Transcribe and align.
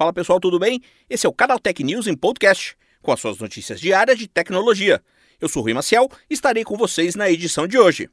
Fala 0.00 0.14
pessoal, 0.14 0.40
tudo 0.40 0.58
bem? 0.58 0.80
Esse 1.10 1.26
é 1.26 1.28
o 1.28 1.32
Canal 1.34 1.58
Tech 1.58 1.84
News 1.84 2.06
em 2.06 2.16
podcast, 2.16 2.74
com 3.02 3.12
as 3.12 3.20
suas 3.20 3.36
notícias 3.36 3.78
diárias 3.78 4.18
de 4.18 4.26
tecnologia. 4.26 5.02
Eu 5.38 5.46
sou 5.46 5.62
Rui 5.62 5.74
Maciel 5.74 6.08
e 6.30 6.32
estarei 6.32 6.64
com 6.64 6.74
vocês 6.74 7.14
na 7.14 7.30
edição 7.30 7.66
de 7.66 7.78
hoje. 7.78 8.08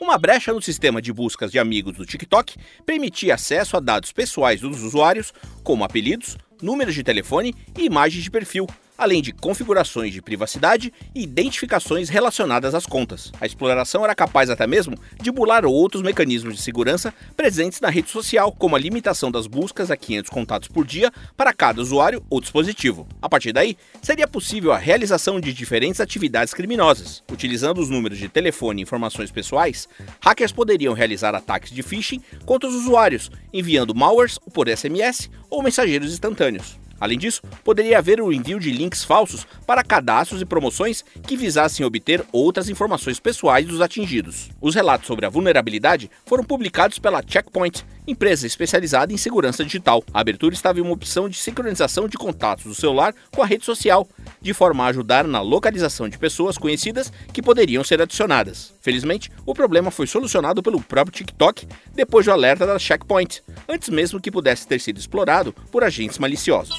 Uma 0.00 0.18
brecha 0.18 0.52
no 0.52 0.60
sistema 0.60 1.00
de 1.00 1.12
buscas 1.12 1.52
de 1.52 1.58
amigos 1.60 1.96
do 1.96 2.04
TikTok 2.04 2.56
permitia 2.84 3.36
acesso 3.36 3.76
a 3.76 3.80
dados 3.80 4.10
pessoais 4.10 4.60
dos 4.60 4.82
usuários, 4.82 5.32
como 5.62 5.84
apelidos, 5.84 6.36
números 6.60 6.96
de 6.96 7.04
telefone 7.04 7.54
e 7.78 7.84
imagens 7.84 8.24
de 8.24 8.30
perfil, 8.32 8.66
além 8.98 9.22
de 9.22 9.32
configurações 9.32 10.12
de 10.12 10.20
privacidade 10.20 10.92
e 11.14 11.22
identificações 11.22 12.08
relacionadas 12.08 12.74
às 12.74 12.84
contas. 12.84 13.30
A 13.40 13.46
exploração 13.46 14.02
era 14.02 14.14
capaz 14.14 14.50
até 14.50 14.66
mesmo 14.66 14.96
de 15.22 15.30
bular 15.30 15.64
outros 15.64 16.02
mecanismos 16.02 16.56
de 16.56 16.60
segurança 16.60 17.14
presentes 17.36 17.80
na 17.80 17.88
rede 17.88 18.10
social, 18.10 18.50
como 18.50 18.74
a 18.74 18.78
limitação 18.78 19.30
das 19.30 19.46
buscas 19.46 19.92
a 19.92 19.96
500 19.96 20.30
contatos 20.30 20.68
por 20.68 20.84
dia 20.84 21.12
para 21.36 21.52
cada 21.52 21.80
usuário 21.80 22.24
ou 22.28 22.40
dispositivo. 22.40 23.06
A 23.22 23.28
partir 23.28 23.52
daí, 23.52 23.76
seria 24.02 24.26
possível 24.26 24.72
a 24.72 24.78
realização 24.78 25.40
de 25.40 25.52
diferentes 25.52 26.00
atividades 26.00 26.52
criminosas. 26.52 27.22
Utilizando 27.30 27.80
os 27.80 27.88
números 27.88 28.18
de 28.18 28.28
telefone 28.28 28.80
e 28.80 28.82
informações 28.82 29.30
pessoais, 29.30 29.88
hackers 30.20 30.50
poderiam 30.50 30.92
realizar 30.92 31.34
ataques 31.34 31.70
de 31.70 31.82
phishing 31.82 32.20
contra 32.44 32.68
os 32.68 32.74
usuários, 32.74 33.30
enviando 33.52 33.94
malwares 33.94 34.38
por 34.52 34.68
SMS 34.68 35.30
ou 35.48 35.62
mensageiros 35.62 36.12
instantâneos. 36.12 36.87
Além 37.00 37.18
disso, 37.18 37.42
poderia 37.64 37.98
haver 37.98 38.20
o 38.20 38.32
envio 38.32 38.58
de 38.58 38.70
links 38.70 39.04
falsos 39.04 39.46
para 39.66 39.84
cadastros 39.84 40.40
e 40.40 40.44
promoções 40.44 41.04
que 41.26 41.36
visassem 41.36 41.84
obter 41.84 42.24
outras 42.32 42.68
informações 42.68 43.20
pessoais 43.20 43.66
dos 43.66 43.80
atingidos. 43.80 44.50
Os 44.60 44.74
relatos 44.74 45.06
sobre 45.06 45.26
a 45.26 45.28
vulnerabilidade 45.28 46.10
foram 46.26 46.44
publicados 46.44 46.98
pela 46.98 47.22
Checkpoint, 47.26 47.84
empresa 48.06 48.46
especializada 48.46 49.12
em 49.12 49.16
segurança 49.16 49.64
digital. 49.64 50.02
A 50.12 50.20
abertura 50.20 50.54
estava 50.54 50.78
em 50.78 50.82
uma 50.82 50.92
opção 50.92 51.28
de 51.28 51.36
sincronização 51.36 52.08
de 52.08 52.16
contatos 52.16 52.64
do 52.64 52.74
celular 52.74 53.14
com 53.30 53.42
a 53.42 53.46
rede 53.46 53.64
social, 53.64 54.08
de 54.40 54.54
forma 54.54 54.84
a 54.84 54.88
ajudar 54.88 55.26
na 55.26 55.40
localização 55.40 56.08
de 56.08 56.18
pessoas 56.18 56.56
conhecidas 56.56 57.12
que 57.32 57.42
poderiam 57.42 57.84
ser 57.84 58.00
adicionadas. 58.00 58.74
Felizmente, 58.80 59.30
o 59.44 59.54
problema 59.54 59.90
foi 59.90 60.06
solucionado 60.06 60.62
pelo 60.62 60.80
próprio 60.80 61.16
TikTok 61.16 61.66
depois 61.94 62.26
do 62.26 62.32
alerta 62.32 62.66
da 62.66 62.78
Checkpoint, 62.78 63.42
antes 63.68 63.88
mesmo 63.88 64.20
que 64.20 64.30
pudesse 64.30 64.66
ter 64.66 64.80
sido 64.80 64.98
explorado 64.98 65.52
por 65.70 65.84
agentes 65.84 66.18
maliciosos. 66.18 66.76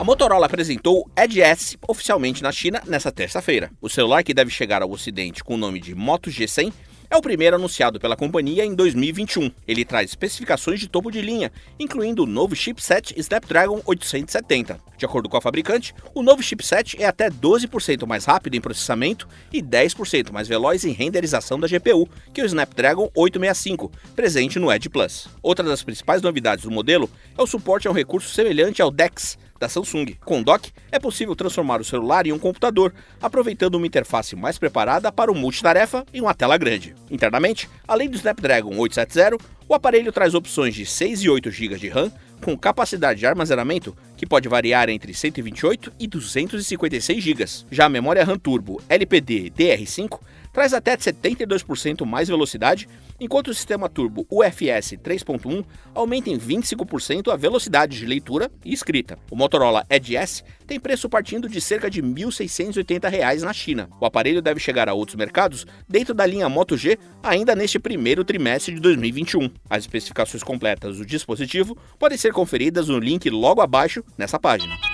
A 0.00 0.04
Motorola 0.04 0.46
apresentou 0.46 1.00
o 1.00 1.10
Edge 1.14 1.42
S 1.42 1.76
oficialmente 1.86 2.42
na 2.42 2.50
China 2.50 2.82
nesta 2.86 3.12
terça-feira. 3.12 3.70
O 3.82 3.88
celular 3.90 4.22
que 4.22 4.32
deve 4.32 4.50
chegar 4.50 4.80
ao 4.80 4.90
ocidente 4.90 5.44
com 5.44 5.56
o 5.56 5.58
nome 5.58 5.78
de 5.78 5.94
Moto 5.94 6.30
G100 6.30 6.72
é 7.10 7.16
o 7.16 7.20
primeiro 7.20 7.56
anunciado 7.56 7.98
pela 7.98 8.16
companhia 8.16 8.64
em 8.64 8.72
2021. 8.72 9.50
Ele 9.66 9.84
traz 9.84 10.10
especificações 10.10 10.78
de 10.78 10.88
topo 10.88 11.10
de 11.10 11.20
linha, 11.20 11.50
incluindo 11.78 12.22
o 12.22 12.26
novo 12.26 12.54
chipset 12.54 13.12
Snapdragon 13.18 13.82
870. 13.84 14.78
De 14.96 15.04
acordo 15.04 15.28
com 15.28 15.36
a 15.36 15.40
fabricante, 15.40 15.92
o 16.14 16.22
novo 16.22 16.40
chipset 16.42 17.02
é 17.02 17.06
até 17.06 17.28
12% 17.28 18.06
mais 18.06 18.24
rápido 18.24 18.54
em 18.54 18.60
processamento 18.60 19.26
e 19.52 19.60
10% 19.60 20.30
mais 20.30 20.46
veloz 20.46 20.84
em 20.84 20.92
renderização 20.92 21.58
da 21.58 21.66
GPU 21.66 22.08
que 22.32 22.42
o 22.42 22.46
Snapdragon 22.46 23.10
865, 23.14 23.90
presente 24.14 24.58
no 24.60 24.72
Edge 24.72 24.88
Plus. 24.88 25.28
Outra 25.42 25.64
das 25.64 25.82
principais 25.82 26.22
novidades 26.22 26.64
do 26.64 26.70
modelo 26.70 27.10
é 27.36 27.42
o 27.42 27.46
suporte 27.46 27.88
a 27.88 27.90
um 27.90 27.94
recurso 27.94 28.32
semelhante 28.32 28.80
ao 28.80 28.90
DeX, 28.90 29.36
da 29.60 29.68
Samsung. 29.68 30.16
Com 30.24 30.40
o 30.40 30.44
dock, 30.44 30.72
é 30.90 30.98
possível 30.98 31.36
transformar 31.36 31.80
o 31.80 31.84
celular 31.84 32.26
em 32.26 32.32
um 32.32 32.38
computador, 32.38 32.92
aproveitando 33.20 33.74
uma 33.74 33.86
interface 33.86 34.34
mais 34.34 34.58
preparada 34.58 35.12
para 35.12 35.30
o 35.30 35.34
multitarefa 35.34 36.04
e 36.12 36.20
uma 36.20 36.34
tela 36.34 36.56
grande. 36.56 36.96
Internamente, 37.10 37.68
além 37.86 38.08
do 38.08 38.16
Snapdragon 38.16 38.76
870, 38.76 39.36
o 39.68 39.74
aparelho 39.74 40.10
traz 40.10 40.34
opções 40.34 40.74
de 40.74 40.84
6 40.84 41.22
e 41.22 41.28
8 41.28 41.50
GB 41.50 41.76
de 41.76 41.88
RAM, 41.88 42.10
com 42.42 42.56
capacidade 42.56 43.20
de 43.20 43.26
armazenamento 43.26 43.94
que 44.16 44.26
pode 44.26 44.48
variar 44.48 44.88
entre 44.88 45.12
128 45.12 45.92
e 46.00 46.06
256 46.06 47.22
GB. 47.22 47.44
Já 47.70 47.84
a 47.84 47.88
memória 47.88 48.24
RAM 48.24 48.38
Turbo 48.38 48.82
LPD 48.88 49.52
DR5 49.56 50.18
traz 50.52 50.74
até 50.74 50.96
72% 50.96 52.04
mais 52.04 52.28
velocidade, 52.28 52.88
enquanto 53.18 53.48
o 53.48 53.54
sistema 53.54 53.88
turbo 53.88 54.26
UFS 54.30 54.94
3.1 55.02 55.64
aumenta 55.94 56.30
em 56.30 56.38
25% 56.38 57.32
a 57.32 57.36
velocidade 57.36 57.98
de 57.98 58.06
leitura 58.06 58.50
e 58.64 58.72
escrita. 58.72 59.18
O 59.30 59.36
Motorola 59.36 59.84
Edge 59.90 60.16
S 60.16 60.42
tem 60.66 60.80
preço 60.80 61.08
partindo 61.08 61.48
de 61.48 61.60
cerca 61.60 61.90
de 61.90 62.00
R$ 62.00 62.06
1.680 62.06 63.40
na 63.42 63.52
China. 63.52 63.88
O 64.00 64.06
aparelho 64.06 64.40
deve 64.40 64.60
chegar 64.60 64.88
a 64.88 64.94
outros 64.94 65.16
mercados 65.16 65.66
dentro 65.88 66.14
da 66.14 66.26
linha 66.26 66.48
Moto 66.48 66.76
G 66.76 66.98
ainda 67.22 67.54
neste 67.54 67.78
primeiro 67.78 68.24
trimestre 68.24 68.74
de 68.74 68.80
2021. 68.80 69.50
As 69.68 69.84
especificações 69.84 70.42
completas 70.42 70.98
do 70.98 71.06
dispositivo 71.06 71.76
podem 71.98 72.16
ser 72.16 72.32
conferidas 72.32 72.88
no 72.88 72.98
link 72.98 73.28
logo 73.28 73.60
abaixo 73.60 74.04
nessa 74.16 74.38
página. 74.38 74.89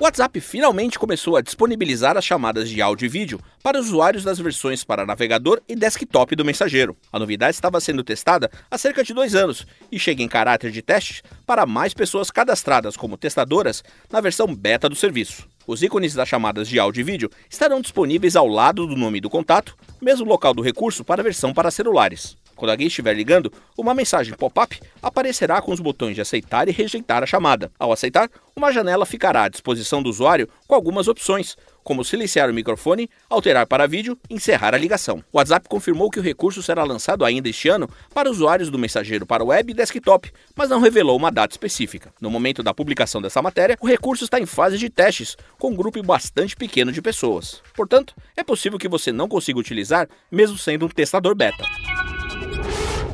O 0.00 0.04
WhatsApp 0.04 0.40
finalmente 0.40 0.96
começou 0.96 1.36
a 1.36 1.40
disponibilizar 1.40 2.16
as 2.16 2.24
chamadas 2.24 2.70
de 2.70 2.80
áudio 2.80 3.06
e 3.06 3.08
vídeo 3.08 3.40
para 3.60 3.80
usuários 3.80 4.22
das 4.22 4.38
versões 4.38 4.84
para 4.84 5.04
navegador 5.04 5.60
e 5.68 5.74
desktop 5.74 6.36
do 6.36 6.44
mensageiro. 6.44 6.96
A 7.12 7.18
novidade 7.18 7.56
estava 7.56 7.80
sendo 7.80 8.04
testada 8.04 8.48
há 8.70 8.78
cerca 8.78 9.02
de 9.02 9.12
dois 9.12 9.34
anos 9.34 9.66
e 9.90 9.98
chega 9.98 10.22
em 10.22 10.28
caráter 10.28 10.70
de 10.70 10.82
teste 10.82 11.20
para 11.44 11.66
mais 11.66 11.94
pessoas 11.94 12.30
cadastradas 12.30 12.96
como 12.96 13.16
testadoras 13.16 13.82
na 14.08 14.20
versão 14.20 14.54
beta 14.54 14.88
do 14.88 14.94
serviço. 14.94 15.48
Os 15.66 15.82
ícones 15.82 16.14
das 16.14 16.28
chamadas 16.28 16.68
de 16.68 16.78
áudio 16.78 17.00
e 17.00 17.04
vídeo 17.04 17.30
estarão 17.50 17.80
disponíveis 17.80 18.36
ao 18.36 18.46
lado 18.46 18.86
do 18.86 18.94
nome 18.94 19.20
do 19.20 19.28
contato, 19.28 19.76
mesmo 20.00 20.24
local 20.24 20.54
do 20.54 20.62
recurso 20.62 21.04
para 21.04 21.22
a 21.22 21.24
versão 21.24 21.52
para 21.52 21.72
celulares. 21.72 22.37
Quando 22.58 22.72
alguém 22.72 22.88
estiver 22.88 23.14
ligando, 23.14 23.52
uma 23.76 23.94
mensagem 23.94 24.34
pop-up 24.34 24.80
aparecerá 25.00 25.62
com 25.62 25.72
os 25.72 25.78
botões 25.78 26.16
de 26.16 26.20
aceitar 26.20 26.68
e 26.68 26.72
rejeitar 26.72 27.22
a 27.22 27.26
chamada. 27.26 27.70
Ao 27.78 27.92
aceitar, 27.92 28.28
uma 28.56 28.72
janela 28.72 29.06
ficará 29.06 29.44
à 29.44 29.48
disposição 29.48 30.02
do 30.02 30.10
usuário 30.10 30.48
com 30.66 30.74
algumas 30.74 31.06
opções, 31.06 31.56
como 31.84 32.04
silenciar 32.04 32.50
o 32.50 32.52
microfone, 32.52 33.08
alterar 33.30 33.64
para 33.64 33.86
vídeo 33.86 34.18
encerrar 34.28 34.74
a 34.74 34.78
ligação. 34.78 35.22
O 35.32 35.38
WhatsApp 35.38 35.68
confirmou 35.68 36.10
que 36.10 36.18
o 36.18 36.22
recurso 36.22 36.60
será 36.62 36.82
lançado 36.82 37.24
ainda 37.24 37.48
este 37.48 37.68
ano 37.68 37.88
para 38.12 38.28
usuários 38.28 38.70
do 38.70 38.78
mensageiro 38.78 39.24
para 39.24 39.44
web 39.44 39.70
e 39.70 39.74
desktop, 39.74 40.30
mas 40.56 40.68
não 40.68 40.80
revelou 40.80 41.16
uma 41.16 41.30
data 41.30 41.54
específica. 41.54 42.12
No 42.20 42.28
momento 42.28 42.60
da 42.60 42.74
publicação 42.74 43.22
dessa 43.22 43.40
matéria, 43.40 43.78
o 43.80 43.86
recurso 43.86 44.24
está 44.24 44.40
em 44.40 44.46
fase 44.46 44.76
de 44.76 44.90
testes, 44.90 45.36
com 45.58 45.70
um 45.70 45.76
grupo 45.76 46.02
bastante 46.02 46.56
pequeno 46.56 46.90
de 46.90 47.00
pessoas. 47.00 47.62
Portanto, 47.74 48.14
é 48.36 48.42
possível 48.42 48.78
que 48.78 48.88
você 48.88 49.12
não 49.12 49.28
consiga 49.28 49.60
utilizar, 49.60 50.08
mesmo 50.30 50.58
sendo 50.58 50.86
um 50.86 50.88
testador 50.88 51.36
beta. 51.36 51.64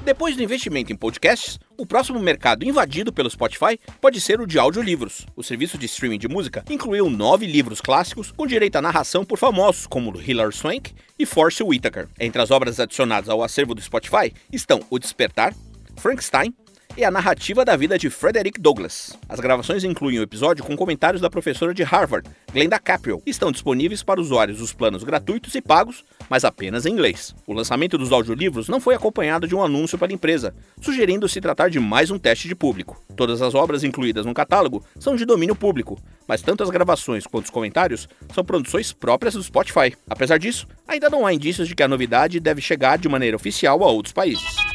Depois 0.05 0.37
do 0.37 0.43
investimento 0.43 0.93
em 0.93 0.97
podcasts, 0.97 1.59
o 1.79 1.87
próximo 1.87 2.21
mercado 2.21 2.63
invadido 2.63 3.11
pelo 3.11 3.31
Spotify 3.31 3.81
pode 4.03 4.21
ser 4.21 4.39
o 4.39 4.47
de 4.47 4.59
audiolivros. 4.59 5.27
O 5.35 5.43
serviço 5.43 5.79
de 5.79 5.87
streaming 5.87 6.19
de 6.19 6.29
música 6.29 6.63
incluiu 6.69 7.09
nove 7.09 7.47
livros 7.47 7.81
clássicos 7.81 8.31
com 8.31 8.47
direito 8.47 8.77
à 8.77 8.83
narração 8.83 9.25
por 9.25 9.39
famosos 9.39 9.87
como 9.87 10.21
Hilary 10.21 10.55
Swank 10.55 10.93
e 11.19 11.25
Force 11.25 11.63
Whitaker. 11.63 12.07
Entre 12.21 12.41
as 12.41 12.51
obras 12.51 12.79
adicionadas 12.79 13.31
ao 13.31 13.43
acervo 13.43 13.75
do 13.75 13.81
Spotify 13.81 14.31
estão 14.53 14.83
O 14.91 14.99
Despertar, 14.99 15.55
Frankenstein, 15.97 16.55
e 16.97 17.05
a 17.05 17.11
narrativa 17.11 17.65
da 17.65 17.77
vida 17.77 17.99
de 17.99 18.09
Frederick 18.09 18.61
Douglass. 18.61 19.19
As 19.29 19.41
gravações 19.41 19.83
incluem 19.83 20.19
o 20.19 20.23
episódio 20.23 20.63
com 20.63 20.77
comentários 20.77 21.21
da 21.21 21.29
professora 21.29 21.75
de 21.75 21.83
Harvard, 21.83 22.29
Glenda 22.53 22.79
Capriel, 22.79 23.21
e 23.27 23.31
estão 23.31 23.51
disponíveis 23.51 24.03
para 24.03 24.21
usuários 24.21 24.59
dos 24.59 24.73
planos 24.73 25.03
gratuitos 25.03 25.55
e 25.55 25.61
pagos, 25.61 26.05
mas 26.29 26.45
apenas 26.45 26.87
em 26.87 26.93
inglês. 26.93 27.35
O 27.47 27.53
lançamento 27.53 27.99
dos 27.99 28.13
audiolivros 28.13 28.69
não 28.69 28.81
foi 28.81 28.95
acompanhado 28.95 29.49
de 29.49 29.55
um 29.55 29.63
anúncio 29.63 29.99
pela 29.99 30.13
empresa, 30.13 30.55
sugerindo 30.81 31.29
se 31.29 31.41
tratar 31.41 31.69
de 31.69 31.81
mais 31.81 32.11
um 32.11 32.19
teste 32.19 32.47
de 32.47 32.55
público. 32.55 33.03
Todas 33.17 33.43
as 33.43 33.55
obras 33.55 33.83
incluídas 33.83 34.25
no 34.25 34.35
catálogo 34.35 34.85
são 34.99 35.17
de 35.17 35.25
domínio 35.25 35.57
público, 35.57 35.99
mas 36.29 36.43
tanto 36.43 36.63
as 36.63 36.71
gravações 36.71 37.27
quanto 37.27 37.47
os 37.47 37.51
comentários 37.51 38.09
são 38.33 38.45
produções 38.45 38.93
próprias 38.93 39.35
do 39.35 39.43
Spotify. 39.43 39.97
Apesar 40.09 40.39
disso, 40.39 40.67
ainda 40.87 41.11
não 41.11 41.27
há 41.27 41.35
indícios 41.35 41.67
de 41.67 41.75
que 41.75 41.83
a 41.83 41.89
novidade 41.89 42.39
deve 42.39 42.61
chegar 42.61 42.99
de 42.99 43.09
maneira 43.09 43.37
oficial 43.37 43.83
a 43.83 43.91
outros 43.91 44.13
países. 44.13 44.74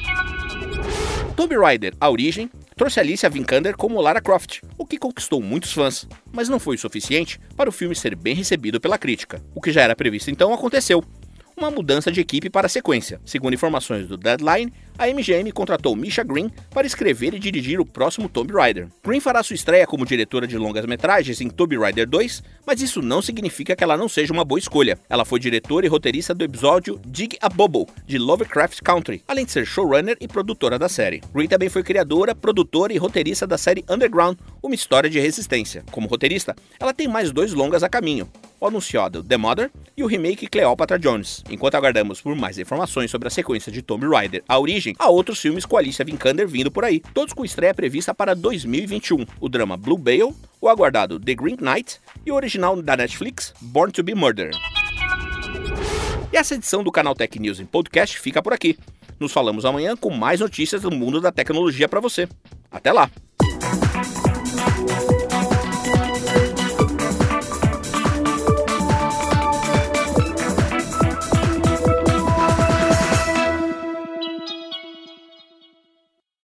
Tomb 1.39 1.55
Raider, 1.55 1.93
A 2.01 2.09
Origem, 2.09 2.51
trouxe 2.75 2.99
Alicia 2.99 3.29
Vikander 3.29 3.77
como 3.77 4.01
Lara 4.01 4.19
Croft, 4.19 4.59
o 4.77 4.85
que 4.85 4.97
conquistou 4.97 5.41
muitos 5.41 5.71
fãs, 5.71 6.05
mas 6.33 6.49
não 6.49 6.59
foi 6.59 6.75
o 6.75 6.77
suficiente 6.77 7.39
para 7.55 7.69
o 7.69 7.71
filme 7.71 7.95
ser 7.95 8.13
bem 8.13 8.35
recebido 8.35 8.77
pela 8.77 8.97
crítica. 8.97 9.41
O 9.55 9.61
que 9.61 9.71
já 9.71 9.81
era 9.81 9.95
previsto 9.95 10.29
então 10.29 10.53
aconteceu. 10.53 11.01
uma 11.55 11.71
mudança 11.71 12.11
de 12.11 12.19
equipe 12.19 12.49
para 12.49 12.65
a 12.65 12.69
sequência. 12.69 13.21
Segundo 13.23 13.53
informações 13.53 14.05
do 14.05 14.17
Deadline, 14.17 14.73
a 14.99 15.07
MGM 15.07 15.49
contratou 15.53 15.95
Misha 15.95 16.23
Green 16.23 16.51
para 16.71 16.85
escrever 16.85 17.33
e 17.33 17.39
dirigir 17.39 17.79
o 17.79 17.85
próximo 17.85 18.27
Tomb 18.27 18.51
Raider. 18.53 18.89
Green 19.01 19.21
fará 19.21 19.41
sua 19.41 19.55
estreia 19.55 19.87
como 19.87 20.05
diretora 20.05 20.45
de 20.45 20.57
longas-metragens 20.57 21.39
em 21.39 21.49
Tomb 21.49 21.77
Raider 21.77 22.05
2, 22.05 22.43
mas 22.67 22.81
isso 22.81 23.01
não 23.01 23.21
significa 23.21 23.77
que 23.77 23.83
ela 23.83 23.95
não 23.95 24.09
seja 24.09 24.33
uma 24.33 24.43
boa 24.43 24.59
escolha. 24.59 24.99
Ela 25.09 25.23
foi 25.23 25.39
diretora 25.39 25.85
e 25.85 25.89
roteirista 25.89 26.35
do 26.35 26.43
episódio 26.43 26.99
Dig 27.07 27.37
a 27.39 27.47
Bubble, 27.47 27.87
de 28.05 28.17
Lovecraft 28.17 28.81
Country, 28.81 29.23
além 29.25 29.45
de 29.45 29.53
ser 29.53 29.65
showrunner 29.65 30.17
e 30.19 30.27
produtora 30.27 30.77
da 30.77 30.89
série. 30.89 31.21
Green 31.33 31.47
também 31.47 31.69
foi 31.69 31.81
criadora, 31.81 32.35
produtora 32.35 32.91
e 32.91 32.97
roteirista 32.97 33.47
da 33.47 33.57
série 33.57 33.85
Underground, 33.89 34.37
uma 34.61 34.75
história 34.75 35.09
de 35.09 35.17
resistência. 35.17 35.81
Como 35.91 36.09
roteirista, 36.09 36.53
ela 36.77 36.93
tem 36.93 37.07
mais 37.07 37.31
dois 37.31 37.53
longas 37.53 37.83
a 37.83 37.89
caminho, 37.89 38.29
o 38.59 38.67
anunciado 38.67 39.23
The 39.23 39.37
Mother 39.37 39.71
e 39.95 40.03
o 40.03 40.07
remake 40.07 40.47
Cleopatra 40.47 40.99
Jones. 40.99 41.43
Enquanto 41.49 41.75
aguardamos 41.75 42.19
por 42.19 42.35
mais 42.35 42.57
informações 42.57 43.09
sobre 43.09 43.29
a 43.29 43.31
sequência 43.31 43.71
de 43.71 43.81
Tomb 43.81 44.05
Raider, 44.07 44.43
a 44.47 44.59
origem, 44.59 44.88
há 44.97 45.09
outros 45.09 45.39
filmes 45.39 45.65
com 45.65 45.77
Alicia 45.77 46.05
Vikander 46.05 46.47
vindo 46.47 46.71
por 46.71 46.83
aí, 46.83 47.01
todos 47.13 47.33
com 47.33 47.45
estreia 47.45 47.73
prevista 47.73 48.13
para 48.13 48.33
2021. 48.33 49.25
O 49.39 49.49
drama 49.49 49.77
Blue 49.77 49.97
Bale, 49.97 50.33
o 50.61 50.69
aguardado 50.69 51.19
The 51.19 51.35
Green 51.35 51.57
Knight 51.59 51.99
e 52.25 52.31
o 52.31 52.35
original 52.35 52.81
da 52.81 52.97
Netflix 52.97 53.53
Born 53.61 53.91
to 53.91 54.03
be 54.03 54.15
Murdered. 54.15 54.57
E 56.31 56.37
essa 56.37 56.55
edição 56.55 56.83
do 56.83 56.91
canal 56.91 57.15
Tech 57.15 57.39
News 57.39 57.59
em 57.59 57.65
podcast 57.65 58.19
fica 58.19 58.41
por 58.41 58.53
aqui. 58.53 58.77
Nos 59.19 59.33
falamos 59.33 59.65
amanhã 59.65 59.97
com 59.97 60.09
mais 60.11 60.39
notícias 60.39 60.81
do 60.81 60.91
mundo 60.91 61.19
da 61.19 61.31
tecnologia 61.31 61.89
para 61.89 61.99
você. 61.99 62.27
Até 62.71 62.91
lá! 62.91 63.09